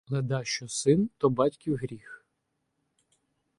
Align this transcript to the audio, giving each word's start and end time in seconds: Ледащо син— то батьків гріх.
Ледащо 0.09 0.67
син— 0.67 1.09
то 1.17 1.29
батьків 1.29 1.75
гріх. 1.75 2.25